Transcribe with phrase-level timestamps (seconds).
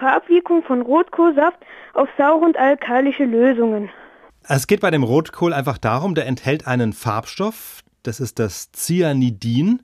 [0.00, 1.58] Farbwirkung von Rotkohlsaft
[1.94, 3.90] auf saure und alkalische Lösungen?
[4.48, 9.82] Es geht bei dem Rotkohl einfach darum, der enthält einen Farbstoff, das ist das Cyanidin,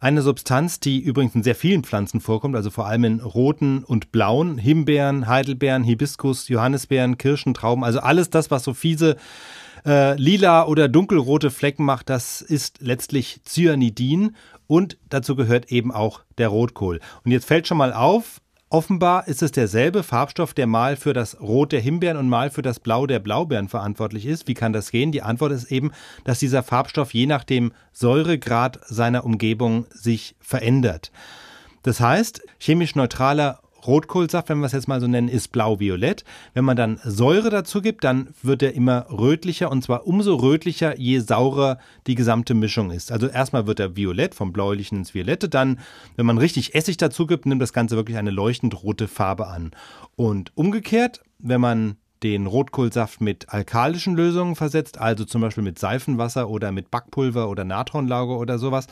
[0.00, 4.10] eine Substanz, die übrigens in sehr vielen Pflanzen vorkommt, also vor allem in roten und
[4.10, 9.16] blauen, Himbeeren, Heidelbeeren, Hibiskus, Johannisbeeren, Kirschen, Trauben, also alles das, was so fiese
[9.84, 14.34] äh, lila oder dunkelrote Flecken macht, das ist letztlich Cyanidin
[14.66, 17.00] und dazu gehört eben auch der Rotkohl.
[17.24, 18.40] Und jetzt fällt schon mal auf,
[18.70, 22.60] Offenbar ist es derselbe Farbstoff, der mal für das Rot der Himbeeren und mal für
[22.60, 24.46] das Blau der Blaubeeren verantwortlich ist.
[24.46, 25.10] Wie kann das gehen?
[25.10, 25.90] Die Antwort ist eben,
[26.24, 31.12] dass dieser Farbstoff je nach dem Säuregrad seiner Umgebung sich verändert.
[31.82, 36.24] Das heißt, chemisch neutraler Rotkohlsaft, wenn wir es jetzt mal so nennen, ist blau-violett.
[36.54, 40.96] Wenn man dann Säure dazu gibt, dann wird er immer rötlicher und zwar umso rötlicher,
[40.98, 43.10] je saurer die gesamte Mischung ist.
[43.10, 45.80] Also erstmal wird er violett, vom bläulichen ins Violette, dann,
[46.16, 49.72] wenn man richtig Essig dazu gibt, nimmt das Ganze wirklich eine leuchtend rote Farbe an.
[50.14, 56.48] Und umgekehrt, wenn man den Rotkohlsaft mit alkalischen Lösungen versetzt, also zum Beispiel mit Seifenwasser
[56.48, 58.86] oder mit Backpulver oder Natronlauge oder sowas,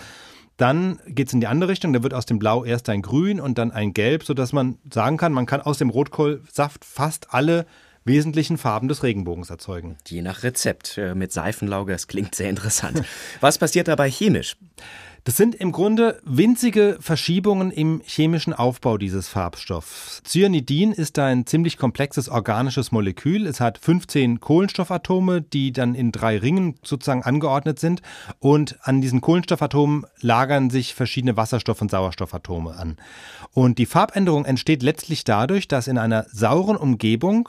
[0.57, 1.93] dann geht es in die andere Richtung.
[1.93, 5.17] Da wird aus dem Blau erst ein Grün und dann ein Gelb, sodass man sagen
[5.17, 7.67] kann, man kann aus dem Rotkohlsaft fast alle
[8.07, 9.97] wesentlichen Farben des Regenbogens erzeugen.
[10.07, 13.03] Je nach Rezept äh, mit Seifenlauge, das klingt sehr interessant.
[13.41, 14.57] Was passiert dabei chemisch?
[15.27, 20.23] Das sind im Grunde winzige Verschiebungen im chemischen Aufbau dieses Farbstoffs.
[20.25, 23.49] Cyanidin ist ein ziemlich komplexes organisches Molekül.
[23.49, 28.03] Es hat 15 Kohlenstoffatome, die dann in drei Ringen sozusagen angeordnet sind.
[28.39, 32.97] Und an diesen Kohlenstoffatomen lagern sich verschiedene Wasserstoff- und Sauerstoffatome an.
[33.51, 37.49] Und die Farbänderung entsteht letztlich dadurch, dass in einer sauren Umgebung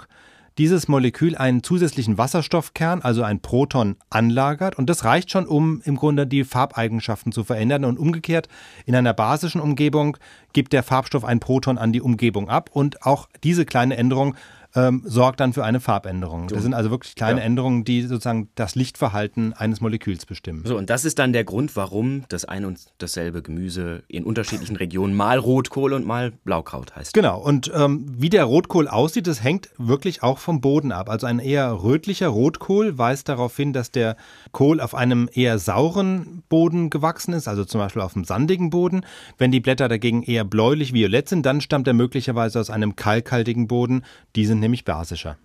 [0.58, 4.78] dieses Molekül einen zusätzlichen Wasserstoffkern, also ein Proton, anlagert.
[4.78, 7.86] Und das reicht schon, um im Grunde die Farbeigenschaften zu verändern.
[7.86, 8.48] Und umgekehrt,
[8.86, 10.18] in einer basischen Umgebung
[10.54, 12.70] gibt der Farbstoff ein Proton an die Umgebung ab.
[12.74, 14.36] Und auch diese kleine Änderung
[14.76, 16.48] ähm, sorgt dann für eine Farbänderung.
[16.48, 17.46] Das sind also wirklich kleine ja.
[17.46, 20.64] Änderungen, die sozusagen das Lichtverhalten eines Moleküls bestimmen.
[20.66, 24.76] So, und das ist dann der Grund, warum das ein und dasselbe Gemüse in unterschiedlichen
[24.76, 27.14] Regionen mal Rotkohl und mal Blaukraut heißt.
[27.14, 31.10] Genau, und ähm, wie der Rotkohl aussieht, das hängt wirklich auch vom Boden ab.
[31.10, 34.16] Also ein eher rötlicher Rotkohl weist darauf hin, dass der
[34.52, 39.02] Kohl auf einem eher sauren Boden gewachsen ist, also zum Beispiel auf einem sandigen Boden.
[39.38, 44.04] Wenn die Blätter dagegen eher bläulich-violett sind, dann stammt er möglicherweise aus einem kalkhaltigen Boden.
[44.36, 45.38] Die sind nämlich basischer.